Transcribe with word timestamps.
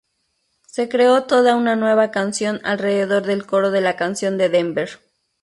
Se 0.65 0.89
creó 0.89 1.25
toda 1.25 1.55
una 1.55 1.75
nueva 1.75 2.09
canción 2.09 2.59
alrededor 2.63 3.21
del 3.27 3.45
coro 3.45 3.69
de 3.69 3.81
la 3.81 3.97
canción 3.97 4.35
de 4.39 4.49
Denver. 4.49 4.89